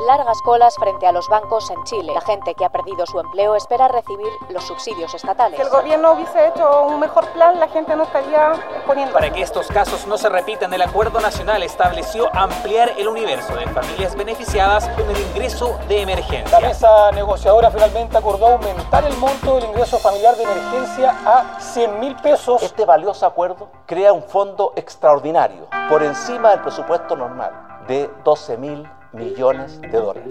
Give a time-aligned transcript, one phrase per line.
[0.00, 2.12] largas colas frente a los bancos en Chile.
[2.14, 5.56] La gente que ha perdido su empleo espera recibir los subsidios estatales.
[5.56, 9.12] Si el gobierno hubiese hecho un mejor plan, la gente no estaría exponiendo.
[9.12, 13.66] Para que estos casos no se repitan, el Acuerdo Nacional estableció ampliar el universo de
[13.68, 16.60] familias beneficiadas con el ingreso de emergencia.
[16.60, 22.00] La mesa negociadora finalmente acordó aumentar el monto del ingreso familiar de emergencia a 100
[22.00, 22.62] mil pesos.
[22.62, 28.88] Este valioso acuerdo crea un fondo extraordinario por encima del presupuesto normal de 12 mil
[29.12, 30.28] millones de dólares.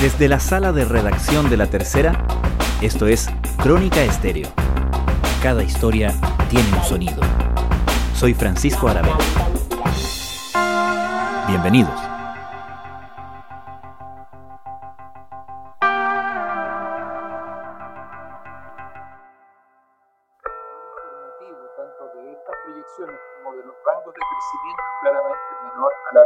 [0.00, 2.26] Desde la sala de redacción de La Tercera,
[2.80, 3.28] esto es
[3.62, 4.48] Crónica Estéreo.
[5.42, 6.12] Cada historia
[6.48, 7.20] tiene un sonido.
[8.14, 9.18] Soy Francisco Aravena.
[11.48, 11.98] Bienvenidos.
[21.76, 26.24] tanto de estas proyecciones como de los rangos de crecimiento claramente menor a la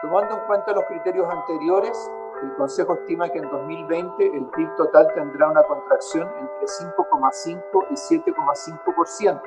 [0.00, 2.10] Tomando en cuenta los criterios anteriores,
[2.40, 7.60] el Consejo estima que en 2020 el PIB total tendrá una contracción entre 5,5
[7.90, 9.42] y 7,5%,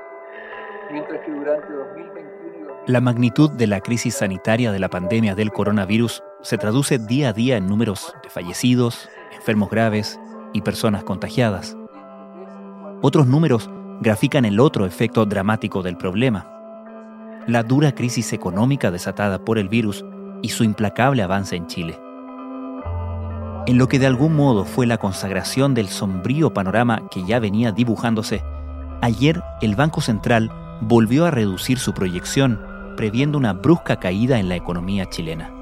[0.91, 6.21] mientras que durante 2021 La magnitud de la crisis sanitaria de la pandemia del coronavirus
[6.41, 10.19] se traduce día a día en números de fallecidos, enfermos graves
[10.51, 11.77] y personas contagiadas.
[13.01, 13.69] Otros números
[14.01, 16.45] grafican el otro efecto dramático del problema.
[17.47, 20.03] La dura crisis económica desatada por el virus
[20.41, 21.99] y su implacable avance en Chile.
[23.67, 27.71] En lo que de algún modo fue la consagración del sombrío panorama que ya venía
[27.71, 28.43] dibujándose,
[29.01, 32.59] ayer el Banco Central volvió a reducir su proyección,
[32.97, 35.53] previendo una brusca caída en la economía chilena.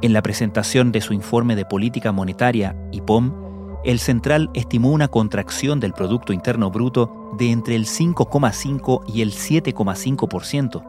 [0.00, 3.44] En la presentación de su informe de política monetaria, IPOM,
[3.84, 9.32] el central estimó una contracción del Producto Interno Bruto de entre el 5,5 y el
[9.32, 10.82] 7,5%.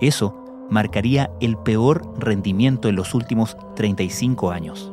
[0.00, 4.92] Eso marcaría el peor rendimiento en los últimos 35 años.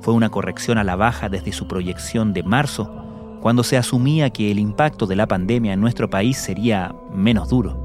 [0.00, 2.90] Fue una corrección a la baja desde su proyección de marzo,
[3.40, 7.76] cuando se asumía que el impacto de la pandemia en nuestro país sería menos duro.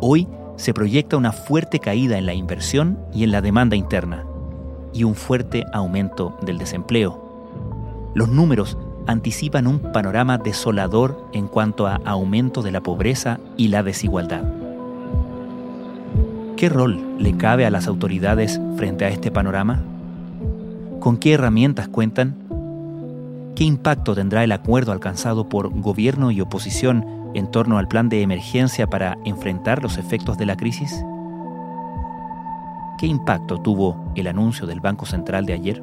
[0.00, 4.24] Hoy se proyecta una fuerte caída en la inversión y en la demanda interna,
[4.92, 8.12] y un fuerte aumento del desempleo.
[8.14, 13.82] Los números anticipan un panorama desolador en cuanto a aumento de la pobreza y la
[13.82, 14.63] desigualdad.
[16.64, 19.82] ¿Qué rol le cabe a las autoridades frente a este panorama?
[20.98, 22.36] ¿Con qué herramientas cuentan?
[23.54, 27.04] ¿Qué impacto tendrá el acuerdo alcanzado por gobierno y oposición
[27.34, 31.04] en torno al plan de emergencia para enfrentar los efectos de la crisis?
[32.96, 35.82] ¿Qué impacto tuvo el anuncio del Banco Central de ayer?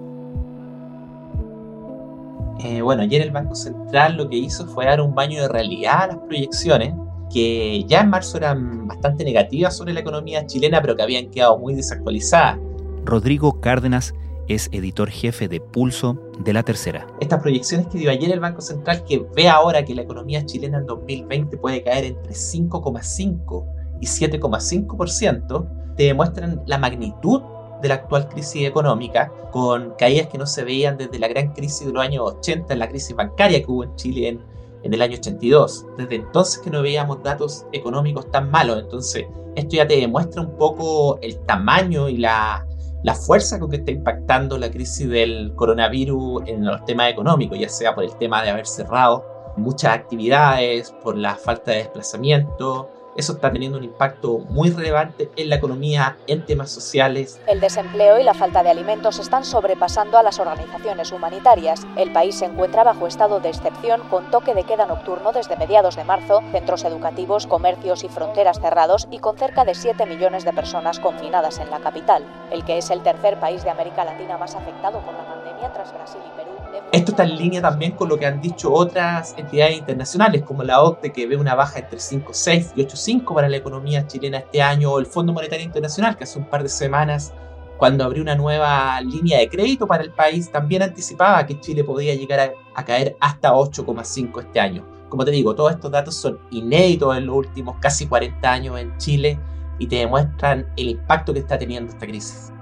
[2.63, 6.01] Eh, bueno, ayer el Banco Central lo que hizo fue dar un baño de realidad
[6.01, 6.95] a las proyecciones
[7.31, 11.57] que ya en marzo eran bastante negativas sobre la economía chilena, pero que habían quedado
[11.57, 12.57] muy desactualizadas.
[13.05, 14.13] Rodrigo Cárdenas
[14.47, 17.07] es editor jefe de Pulso de la Tercera.
[17.19, 20.79] Estas proyecciones que dio ayer el Banco Central, que ve ahora que la economía chilena
[20.79, 23.65] en 2020 puede caer entre 5,5
[24.01, 27.41] y 7,5%, te demuestran la magnitud
[27.81, 31.87] de la actual crisis económica, con caídas que no se veían desde la gran crisis
[31.87, 34.50] de los años 80, en la crisis bancaria que hubo en Chile en
[34.83, 35.85] en el año 82.
[35.97, 38.79] Desde entonces que no veíamos datos económicos tan malos.
[38.79, 39.25] Entonces,
[39.55, 42.65] esto ya te demuestra un poco el tamaño y la,
[43.03, 47.69] la fuerza con que está impactando la crisis del coronavirus en los temas económicos, ya
[47.69, 49.25] sea por el tema de haber cerrado
[49.57, 55.49] muchas actividades, por la falta de desplazamiento, eso está teniendo un impacto muy relevante en
[55.49, 57.39] la economía, en temas sociales.
[57.47, 61.85] El desempleo y la falta de alimentos están sobrepasando a las organizaciones humanitarias.
[61.97, 65.95] El país se encuentra bajo estado de excepción con toque de queda nocturno desde mediados
[65.95, 70.53] de marzo, centros educativos, comercios y fronteras cerrados y con cerca de 7 millones de
[70.53, 74.55] personas confinadas en la capital, el que es el tercer país de América Latina más
[74.55, 75.30] afectado por la
[75.69, 76.51] tras Brasil y Perú.
[76.91, 80.81] Esto está en línea también con lo que han dicho otras entidades internacionales, como la
[80.81, 84.91] OCDE, que ve una baja entre 5,6 y 8,5 para la economía chilena este año,
[84.91, 87.33] o el Fondo Monetario Internacional, que hace un par de semanas,
[87.77, 92.13] cuando abrió una nueva línea de crédito para el país, también anticipaba que Chile podía
[92.13, 94.85] llegar a, a caer hasta 8,5 este año.
[95.09, 98.95] Como te digo, todos estos datos son inéditos en los últimos casi 40 años en
[98.97, 99.39] Chile
[99.79, 102.53] y te demuestran el impacto que está teniendo esta crisis.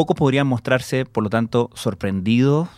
[0.00, 2.70] Pocos podrían mostrarse, por lo tanto, sorprendidos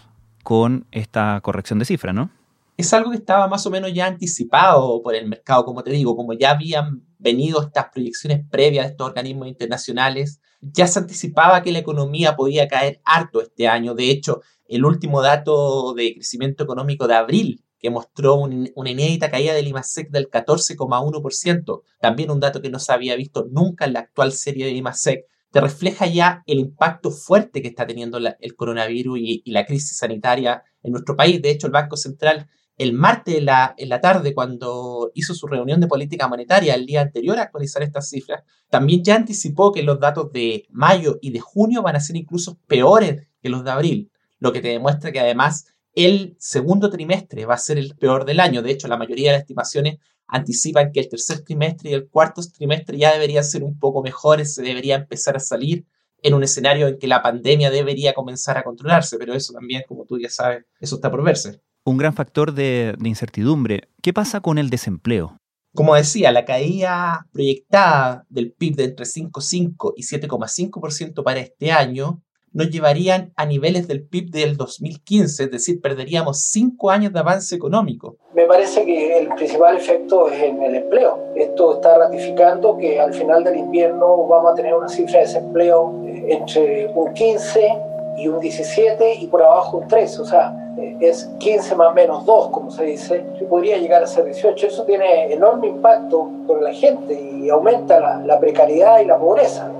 [0.42, 2.32] con esta corrección de cifra, ¿no?
[2.76, 6.16] Es algo que estaba más o menos ya anticipado por el mercado, como te digo,
[6.16, 11.70] como ya habían venido estas proyecciones previas de estos organismos internacionales, ya se anticipaba que
[11.70, 13.94] la economía podía caer harto este año.
[13.94, 19.54] De hecho, el último dato de crecimiento económico de abril, que mostró una inédita caída
[19.54, 24.00] del IMASEC del 14,1%, también un dato que no se había visto nunca en la
[24.00, 29.19] actual serie de IMASEC, te refleja ya el impacto fuerte que está teniendo el coronavirus
[29.20, 31.40] y, la crisis sanitaria en nuestro país.
[31.40, 35.46] De hecho, el Banco Central el martes en la, en la, tarde, cuando hizo su
[35.46, 39.82] reunión de política monetaria el día anterior a actualizar estas cifras, también ya anticipó que
[39.82, 43.70] los datos de mayo y de junio van a ser incluso peores que los de
[43.70, 48.25] abril, lo que te demuestra que además el segundo trimestre va a ser el peor
[48.25, 48.62] del año.
[48.62, 49.98] De hecho, la mayoría de las estimaciones
[50.32, 54.55] anticipan que el tercer trimestre y el cuarto trimestre ya deberían ser un poco mejores,
[54.55, 55.87] se debería empezar a salir
[56.23, 60.06] en un escenario en que la pandemia debería comenzar a controlarse, pero eso también, como
[60.06, 61.61] tú ya sabes, eso está por verse.
[61.84, 63.88] Un gran factor de, de incertidumbre.
[64.00, 65.37] ¿Qué pasa con el desempleo?
[65.75, 72.23] Como decía, la caída proyectada del PIB de entre 5,5 y 7,5% para este año
[72.52, 77.55] nos llevarían a niveles del PIB del 2015, es decir, perderíamos cinco años de avance
[77.55, 78.19] económico.
[78.52, 81.19] Parece que el principal efecto es en el empleo.
[81.34, 85.90] Esto está ratificando que al final del invierno vamos a tener una cifra de desempleo
[86.04, 87.82] eh, entre un 15
[88.19, 92.26] y un 17 y por abajo un 3, o sea, eh, es 15 más menos
[92.26, 94.66] 2, como se dice, y podría llegar a ser 18.
[94.66, 99.72] Eso tiene enorme impacto sobre la gente y aumenta la, la precariedad y la pobreza.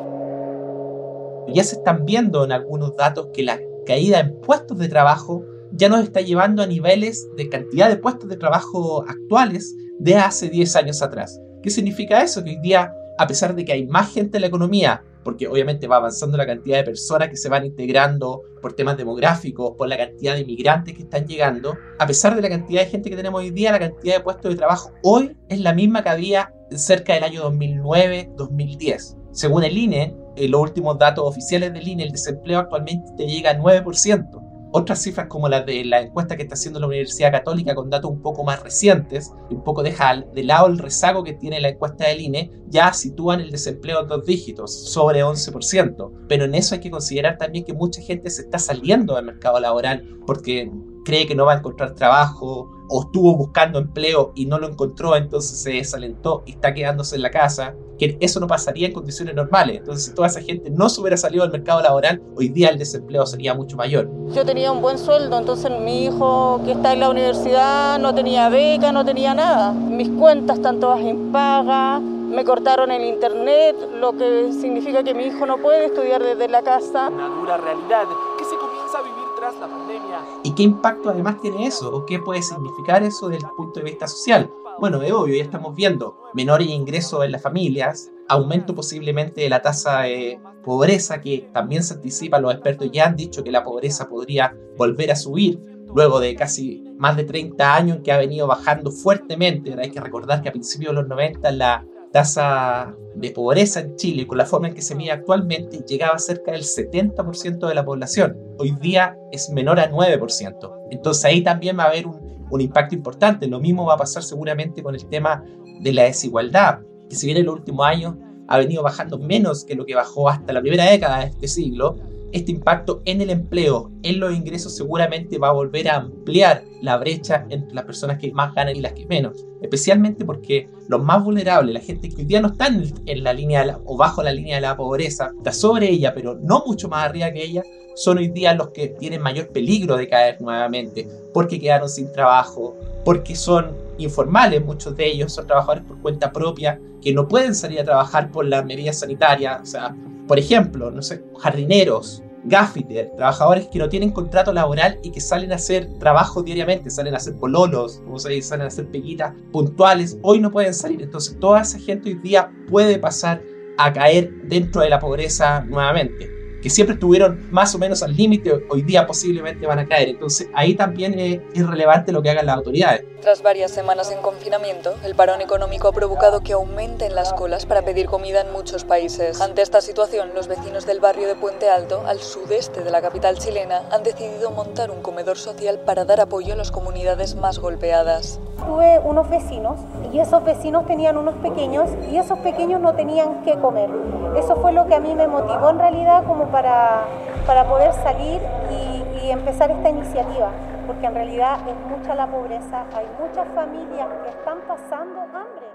[1.49, 5.43] Ya se están viendo en algunos datos que la caída en puestos de trabajo
[5.73, 10.49] ya nos está llevando a niveles de cantidad de puestos de trabajo actuales de hace
[10.49, 11.41] 10 años atrás.
[11.63, 12.43] ¿Qué significa eso?
[12.43, 15.87] Que hoy día, a pesar de que hay más gente en la economía, porque obviamente
[15.87, 19.97] va avanzando la cantidad de personas que se van integrando por temas demográficos, por la
[19.97, 23.41] cantidad de inmigrantes que están llegando, a pesar de la cantidad de gente que tenemos
[23.41, 27.15] hoy día, la cantidad de puestos de trabajo hoy es la misma que había cerca
[27.15, 29.17] del año 2009-2010.
[29.33, 33.51] Según el INE, en los últimos datos oficiales del INE, el desempleo actualmente te llega
[33.51, 34.42] a 9%.
[34.73, 38.11] Otras cifras como las de la encuesta que está haciendo la Universidad Católica con datos
[38.11, 42.09] un poco más recientes, un poco deja de lado el rezago que tiene la encuesta
[42.09, 46.13] del INE, ya sitúan el desempleo en dos dígitos, sobre 11%.
[46.27, 49.61] Pero en eso hay que considerar también que mucha gente se está saliendo del mercado
[49.61, 50.71] laboral porque
[51.05, 55.17] cree que no va a encontrar trabajo o estuvo buscando empleo y no lo encontró,
[55.17, 59.35] entonces se desalentó y está quedándose en la casa, que eso no pasaría en condiciones
[59.35, 59.79] normales.
[59.79, 62.79] Entonces, si toda esa gente no se hubiera salido del mercado laboral, hoy día el
[62.79, 64.11] desempleo sería mucho mayor.
[64.35, 68.51] Yo tenía un buen sueldo, entonces mi hijo que está en la universidad no tenía
[68.51, 69.73] beca, no tenía nada.
[69.73, 75.47] Mis cuentas están todas impagas, me cortaron el internet, lo que significa que mi hijo
[75.47, 77.09] no puede estudiar desde la casa.
[77.09, 78.05] Una dura realidad
[78.39, 80.19] que se comienza a vivir tras la pandemia.
[80.45, 81.95] ¿Y qué impacto además tiene eso?
[81.95, 84.51] ¿O qué puede significar eso desde el punto de vista social?
[84.81, 89.63] Bueno, es obvio, ya estamos viendo menores ingresos en las familias, aumento posiblemente de la
[89.63, 94.09] tasa de pobreza, que también se anticipa, los expertos ya han dicho que la pobreza
[94.09, 95.61] podría volver a subir,
[95.95, 99.75] luego de casi más de 30 años que ha venido bajando fuertemente.
[99.79, 104.27] Hay que recordar que a principios de los 90 la tasa de pobreza en Chile,
[104.27, 108.37] con la forma en que se mide actualmente, llegaba cerca del 70% de la población.
[108.59, 110.73] Hoy día es menor a 9%.
[110.91, 113.47] Entonces ahí también va a haber un, impacto importante.
[113.47, 115.43] Lo mismo va a pasar seguramente con el tema
[115.81, 118.15] de la desigualdad, que si bien en los últimos años
[118.47, 121.97] ha venido bajando menos que lo que bajó hasta la primera década de este siglo,
[122.33, 126.97] este impacto en el empleo, en los ingresos, seguramente va a volver a ampliar la
[126.97, 129.47] brecha entre las personas que más ganan y las que menos.
[129.61, 133.79] Especialmente porque los más vulnerables, la gente que hoy día no está en la línea
[133.85, 137.33] o bajo la línea de la pobreza, está sobre ella, pero no mucho más arriba
[137.33, 137.63] que ella,
[137.95, 142.77] son hoy día los que tienen mayor peligro de caer nuevamente, porque quedaron sin trabajo,
[143.05, 147.81] porque son informales, muchos de ellos son trabajadores por cuenta propia, que no pueden salir
[147.81, 149.97] a trabajar por las medidas sanitarias, o sea,
[150.27, 155.53] por ejemplo, no sé, jardineros, gaffiter, trabajadores que no tienen contrato laboral y que salen
[155.53, 158.03] a hacer trabajo diariamente, salen a hacer pololos,
[158.41, 161.03] salen a hacer peguitas puntuales, hoy no pueden salir.
[161.03, 163.43] Entonces toda esa gente hoy día puede pasar
[163.79, 168.65] a caer dentro de la pobreza nuevamente que siempre estuvieron más o menos al límite,
[168.71, 170.11] hoy día posiblemente van a caer.
[170.11, 173.05] Entonces ahí también es, relevante lo que hagan las autoridades.
[173.21, 177.83] Tras varias semanas en confinamiento, el parón económico ha provocado que aumenten las colas para
[177.83, 179.41] pedir comida en muchos países.
[179.41, 183.39] Ante esta situación, los vecinos del barrio de Puente Alto, al sudeste de la capital
[183.39, 188.41] chilena, han decidido montar un comedor social para dar apoyo a las comunidades más golpeadas.
[188.67, 189.81] Tuve unos vecinos
[190.13, 193.91] y esos vecinos tenían unos pequeños y esos pequeños no tenían qué comer.
[194.37, 197.07] Eso fue lo que a mí me motivó en realidad como para,
[197.47, 198.41] para poder salir
[198.71, 200.53] y, y empezar esta iniciativa,
[200.87, 205.67] porque en realidad es mucha la pobreza, hay muchas familias que están pasando hambre.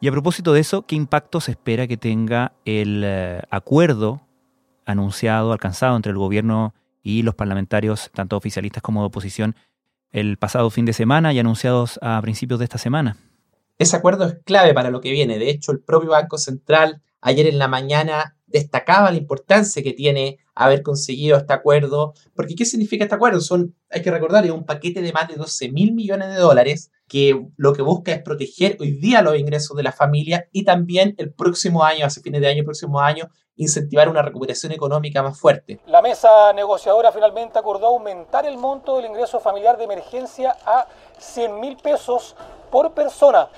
[0.00, 4.20] Y a propósito de eso, ¿qué impacto se espera que tenga el eh, acuerdo
[4.84, 9.56] anunciado, alcanzado entre el gobierno y los parlamentarios, tanto oficialistas como de oposición,
[10.12, 13.16] el pasado fin de semana y anunciados a principios de esta semana?
[13.78, 15.38] Ese acuerdo es clave para lo que viene.
[15.38, 20.38] De hecho, el propio Banco Central ayer en la mañana destacaba la importancia que tiene
[20.54, 22.14] haber conseguido este acuerdo.
[22.34, 23.40] Porque ¿qué significa este acuerdo?
[23.40, 26.90] Son, hay que recordar, es un paquete de más de 12 mil millones de dólares
[27.08, 31.14] que lo que busca es proteger hoy día los ingresos de la familia y también
[31.18, 35.80] el próximo año, hace fines de año, próximo año, incentivar una recuperación económica más fuerte.
[35.86, 40.86] La mesa negociadora finalmente acordó aumentar el monto del ingreso familiar de emergencia a
[41.18, 42.36] 100 mil pesos
[42.70, 43.48] por persona.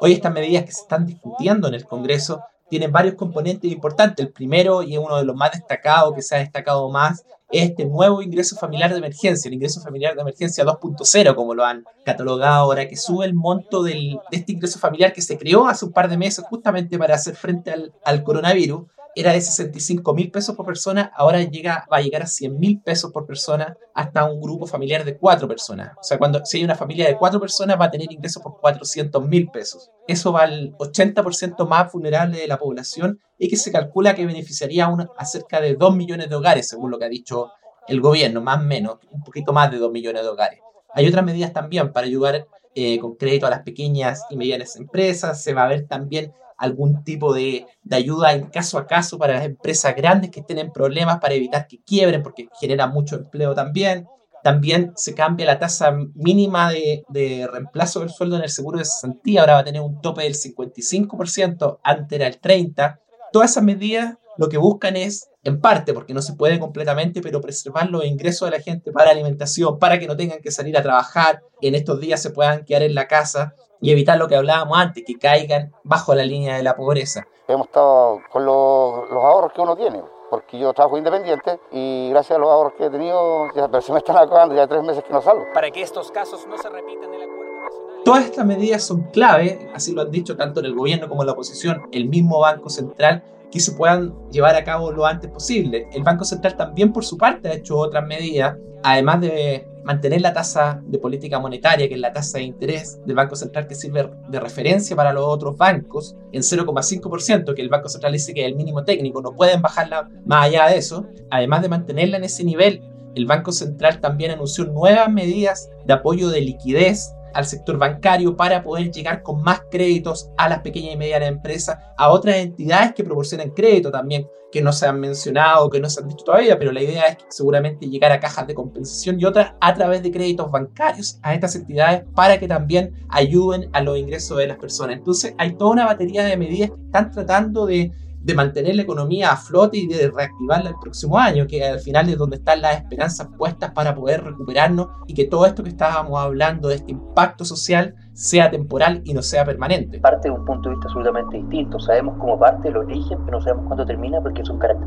[0.00, 4.24] Hoy estas medidas que se están discutiendo en el Congreso tienen varios componentes importantes.
[4.24, 7.70] El primero, y es uno de los más destacados, que se ha destacado más, es
[7.70, 11.84] este nuevo ingreso familiar de emergencia, el ingreso familiar de emergencia 2.0, como lo han
[12.04, 15.84] catalogado ahora, que sube el monto del, de este ingreso familiar que se creó hace
[15.84, 20.30] un par de meses justamente para hacer frente al, al coronavirus era de 65 mil
[20.30, 24.24] pesos por persona, ahora llega, va a llegar a 100 mil pesos por persona hasta
[24.24, 25.92] un grupo familiar de cuatro personas.
[26.00, 28.60] O sea, cuando si hay una familia de cuatro personas va a tener ingresos por
[28.60, 29.90] 400 mil pesos.
[30.06, 34.86] Eso va al 80% más vulnerable de la población y que se calcula que beneficiaría
[34.86, 37.50] a, a cerca de 2 millones de hogares, según lo que ha dicho
[37.86, 40.60] el gobierno, más o menos, un poquito más de 2 millones de hogares.
[40.94, 45.42] Hay otras medidas también para ayudar eh, con crédito a las pequeñas y medianas empresas.
[45.42, 46.32] Se va a ver también
[46.64, 50.58] algún tipo de, de, ayuda en caso a caso para las empresas grandes que estén
[50.58, 54.06] en problemas para evitar que quiebren porque genera mucho empleo también.
[54.42, 58.84] También se cambia la tasa mínima de, de, reemplazo del sueldo en el seguro de
[58.84, 62.98] cesantía, ahora va a tener un tope del 55%, antes era el 30%.
[63.32, 67.40] Todas esas medidas lo que buscan es, en parte, porque no se puede completamente, pero
[67.40, 70.82] preservar los ingresos de la gente para alimentación, para que no tengan que salir a
[70.82, 73.54] trabajar, en estos días se puedan quedar en la casa
[73.84, 77.26] y evitar lo que hablábamos antes, que caigan bajo la línea de la pobreza.
[77.46, 80.00] Hemos estado con los, los ahorros que uno tiene,
[80.30, 83.92] porque yo trabajo independiente y gracias a los ahorros que he tenido, ya, pero se
[83.92, 85.44] me están acabando ya tres meses que no salgo.
[85.52, 88.02] Para que estos casos no se repitan en el acuerdo nacional.
[88.06, 91.26] Todas estas medidas son clave, así lo han dicho tanto en el gobierno como en
[91.26, 93.22] la oposición, el mismo Banco Central,
[93.52, 95.90] que se puedan llevar a cabo lo antes posible.
[95.92, 100.34] El Banco Central también por su parte ha hecho otras medidas, además de mantener la
[100.34, 104.10] tasa de política monetaria, que es la tasa de interés del Banco Central que sirve
[104.28, 108.46] de referencia para los otros bancos, en 0,5%, que el Banco Central dice que es
[108.46, 111.06] el mínimo técnico, no pueden bajarla más allá de eso.
[111.30, 112.82] Además de mantenerla en ese nivel,
[113.14, 118.62] el Banco Central también anunció nuevas medidas de apoyo de liquidez al sector bancario para
[118.62, 123.04] poder llegar con más créditos a las pequeñas y medianas empresas, a otras entidades que
[123.04, 126.70] proporcionan crédito también, que no se han mencionado, que no se han dicho todavía, pero
[126.70, 130.48] la idea es seguramente llegar a cajas de compensación y otras a través de créditos
[130.48, 134.98] bancarios a estas entidades para que también ayuden a los ingresos de las personas.
[134.98, 137.90] Entonces hay toda una batería de medidas que están tratando de
[138.24, 142.08] de mantener la economía a flote y de reactivarla el próximo año, que al final
[142.08, 146.18] es donde están las esperanzas puestas para poder recuperarnos y que todo esto que estábamos
[146.18, 149.98] hablando de este impacto social sea temporal y no sea permanente.
[149.98, 151.78] Parte de un punto de vista absolutamente distinto.
[151.80, 154.42] Sabemos cómo parte el origen, pero no sabemos cuándo termina porque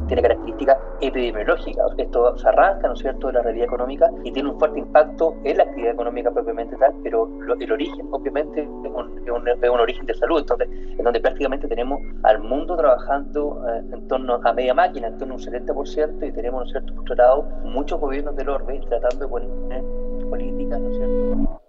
[0.07, 1.91] tiene características epidemiológicas.
[1.97, 5.35] Esto se arranca, ¿no es cierto?, de la realidad económica y tiene un fuerte impacto
[5.43, 9.17] en la actividad económica propiamente tal, pero lo, el origen, obviamente, es un,
[9.47, 14.07] es, un, origen de salud, entonces, en donde prácticamente tenemos al mundo trabajando eh, en
[14.07, 17.99] torno a media máquina, en torno a un 70%, y tenemos, ¿no es cierto?, muchos
[17.99, 19.83] gobiernos del orden tratando de poner
[20.29, 21.61] políticas, ¿no es cierto?,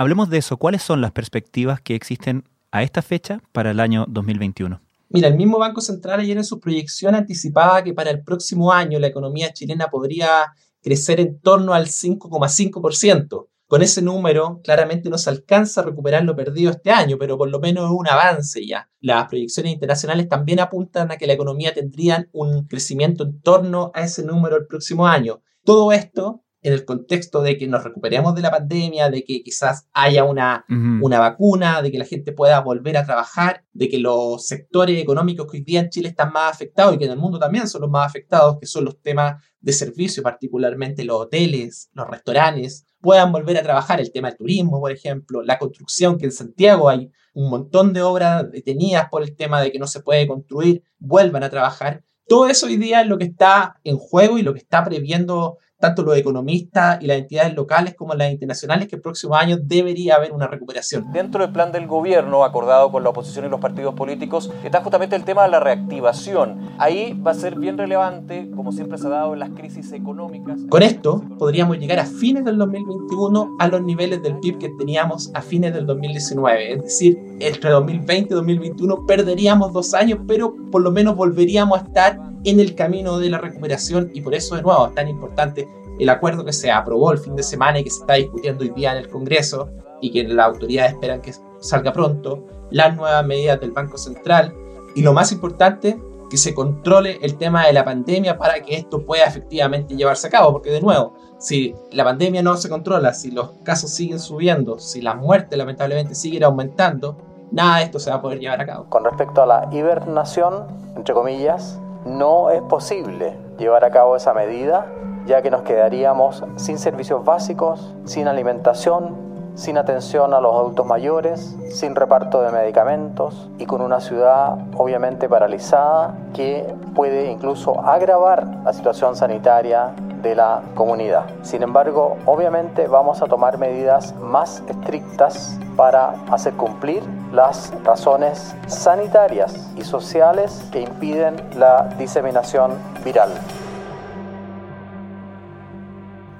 [0.00, 0.56] Hablemos de eso.
[0.56, 4.80] ¿Cuáles son las perspectivas que existen a esta fecha para el año 2021?
[5.10, 8.98] Mira, el mismo Banco Central ayer en su proyección anticipaba que para el próximo año
[8.98, 13.48] la economía chilena podría crecer en torno al 5,5%.
[13.66, 17.50] Con ese número claramente no se alcanza a recuperar lo perdido este año, pero por
[17.50, 18.88] lo menos es un avance ya.
[19.00, 24.04] Las proyecciones internacionales también apuntan a que la economía tendría un crecimiento en torno a
[24.04, 25.42] ese número el próximo año.
[25.62, 29.88] Todo esto en el contexto de que nos recuperemos de la pandemia, de que quizás
[29.92, 30.98] haya una, uh -huh.
[31.02, 35.46] una vacuna, de que la gente pueda volver a trabajar, de que los sectores económicos
[35.50, 37.80] que hoy día en Chile están más afectados y que en el mundo también son
[37.82, 43.32] los más afectados, que son los temas de servicio, particularmente los hoteles, los restaurantes, puedan
[43.32, 47.10] volver a trabajar el tema del turismo, por ejemplo, la construcción, que en Santiago hay
[47.32, 51.42] un montón de obras detenidas por el tema de que no se puede construir, vuelvan
[51.42, 52.04] a trabajar.
[52.26, 55.58] Todo eso hoy día es lo que está en juego y lo que está previendo
[55.80, 60.16] tanto los economistas y las entidades locales como las internacionales que el próximo año debería
[60.16, 61.10] haber una recuperación.
[61.12, 65.16] Dentro del plan del gobierno acordado con la oposición y los partidos políticos está justamente
[65.16, 66.70] el tema de la reactivación.
[66.78, 70.60] Ahí va a ser bien relevante, como siempre se ha dado en las crisis económicas.
[70.68, 75.30] Con esto podríamos llegar a fines del 2021 a los niveles del PIB que teníamos
[75.34, 76.74] a fines del 2019.
[76.74, 81.84] Es decir, entre 2020 y 2021 perderíamos dos años, pero por lo menos volveríamos a
[81.84, 84.10] estar en el camino de la recuperación.
[84.14, 85.66] Y por eso de nuevo es tan importante
[85.98, 88.70] el acuerdo que se aprobó el fin de semana y que se está discutiendo hoy
[88.70, 89.70] día en el Congreso
[90.00, 94.54] y que las autoridades esperan que salga pronto, las nuevas medidas del Banco Central.
[94.94, 95.98] Y lo más importante,
[96.30, 100.30] que se controle el tema de la pandemia para que esto pueda efectivamente llevarse a
[100.30, 104.78] cabo, porque de nuevo, si la pandemia no se controla, si los casos siguen subiendo,
[104.78, 107.16] si las muertes lamentablemente siguen aumentando,
[107.50, 108.86] nada de esto se va a poder llevar a cabo.
[108.88, 110.66] Con respecto a la hibernación,
[110.96, 114.86] entre comillas, no es posible llevar a cabo esa medida,
[115.26, 121.56] ya que nos quedaríamos sin servicios básicos, sin alimentación, sin atención a los adultos mayores,
[121.70, 128.72] sin reparto de medicamentos y con una ciudad obviamente paralizada que puede incluso agravar la
[128.72, 129.92] situación sanitaria
[130.22, 131.24] de la comunidad.
[131.42, 139.70] Sin embargo, obviamente vamos a tomar medidas más estrictas para hacer cumplir las razones sanitarias
[139.76, 142.72] y sociales que impiden la diseminación
[143.04, 143.30] viral.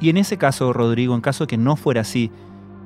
[0.00, 2.32] Y en ese caso, Rodrigo, en caso de que no fuera así,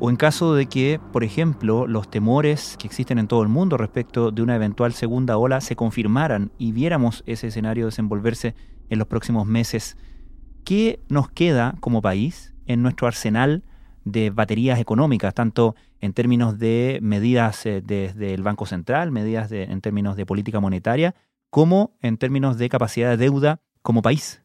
[0.00, 3.76] o en caso de que, por ejemplo, los temores que existen en todo el mundo
[3.76, 8.54] respecto de una eventual segunda ola se confirmaran y viéramos ese escenario desenvolverse
[8.90, 9.96] en los próximos meses,
[10.64, 13.62] ¿qué nos queda como país en nuestro arsenal
[14.04, 19.80] de baterías económicas, tanto en términos de medidas eh, desde el Banco Central, medidas en
[19.80, 21.14] términos de política monetaria,
[21.50, 24.42] como en términos de capacidad de deuda como país?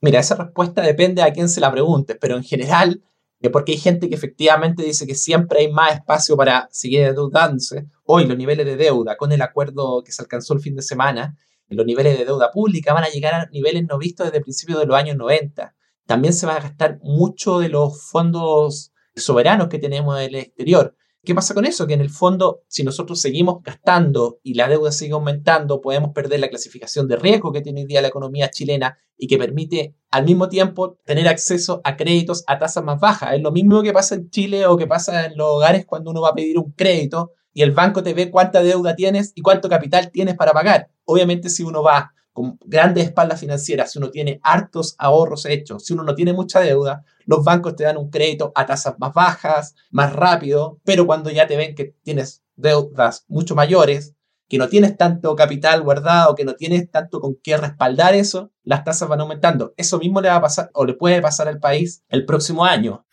[0.00, 3.02] Mira, esa respuesta depende a quién se la pregunte, pero en general,
[3.40, 7.86] eh, porque hay gente que efectivamente dice que siempre hay más espacio para seguir endeudándose.
[8.04, 11.36] Hoy los niveles de deuda, con el acuerdo que se alcanzó el fin de semana,
[11.68, 14.86] los niveles de deuda pública van a llegar a niveles no vistos desde principios de
[14.86, 15.74] los años 90.
[16.06, 20.94] También se va a gastar mucho de los fondos soberanos que tenemos en el exterior.
[21.24, 21.86] ¿Qué pasa con eso?
[21.86, 26.40] Que en el fondo, si nosotros seguimos gastando y la deuda sigue aumentando, podemos perder
[26.40, 30.24] la clasificación de riesgo que tiene hoy día la economía chilena y que permite al
[30.24, 33.34] mismo tiempo tener acceso a créditos a tasas más bajas.
[33.34, 36.22] Es lo mismo que pasa en Chile o que pasa en los hogares cuando uno
[36.22, 39.68] va a pedir un crédito y el banco te ve cuánta deuda tienes y cuánto
[39.68, 40.90] capital tienes para pagar.
[41.04, 45.92] Obviamente si uno va con grandes espaldas financieras, si uno tiene hartos ahorros hechos, si
[45.92, 49.74] uno no tiene mucha deuda, los bancos te dan un crédito a tasas más bajas,
[49.90, 54.14] más rápido, pero cuando ya te ven que tienes deudas mucho mayores,
[54.48, 58.84] que no tienes tanto capital guardado, que no tienes tanto con qué respaldar eso, las
[58.84, 59.74] tasas van aumentando.
[59.76, 63.04] Eso mismo le va a pasar o le puede pasar al país el próximo año.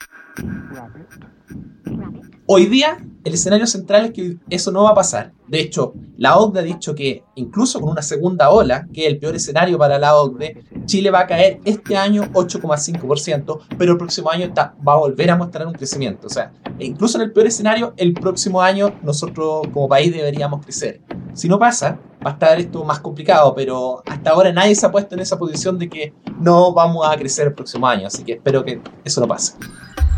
[2.47, 5.31] Hoy día, el escenario central es que eso no va a pasar.
[5.47, 9.17] De hecho, la OCDE ha dicho que incluso con una segunda ola, que es el
[9.17, 14.29] peor escenario para la OCDE, Chile va a caer este año 8,5%, pero el próximo
[14.29, 16.27] año va a volver a mostrar un crecimiento.
[16.27, 21.01] O sea, incluso en el peor escenario, el próximo año nosotros como país deberíamos crecer.
[21.33, 24.91] Si no pasa, va a estar esto más complicado, pero hasta ahora nadie se ha
[24.91, 28.33] puesto en esa posición de que no vamos a crecer el próximo año, así que
[28.33, 29.53] espero que eso no pase.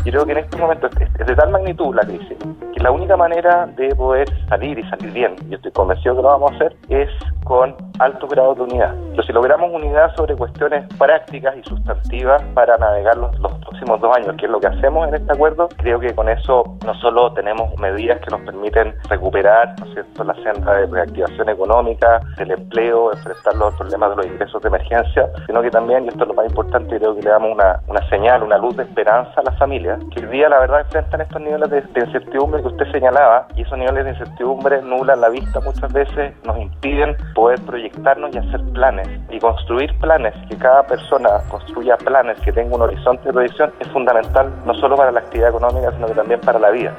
[0.04, 2.38] Yo creo que en este momento es de tal magnitud la crisis
[2.72, 6.28] que la única manera de poder salir y salir bien, yo estoy convencido que lo
[6.28, 7.08] vamos a hacer, es
[7.44, 8.94] con alto grado de unidad.
[9.10, 14.34] Pero si logramos unidad sobre cuestiones prácticas y sustantivas para navegar los, próximos dos años,
[14.36, 17.74] que es lo que hacemos en este acuerdo, creo que con eso no solo tenemos
[17.78, 20.24] medidas que nos permiten recuperar ¿no cierto?
[20.24, 25.30] la senda de reactivación económica, del empleo, enfrentar los problemas de los ingresos de emergencia,
[25.46, 28.08] sino que también, y esto es lo más importante, creo que le damos una, una
[28.10, 31.40] señal, una luz de esperanza a las familias, que hoy día la verdad enfrentan estos
[31.40, 35.60] niveles de, de incertidumbre que usted señalaba, y esos niveles de incertidumbre nublan la vista
[35.60, 39.08] muchas veces, nos impiden poder proyectarnos y hacer planes.
[39.30, 43.88] Y construir planes, que cada persona construya planes, que tenga un horizonte de proyección, es
[43.88, 46.92] fundamental no solo para la actividad económica, sino que también para la vida.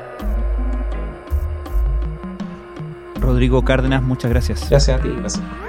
[3.20, 4.70] Rodrigo Cárdenas, muchas gracias.
[4.70, 5.69] Gracias a ti, gracias.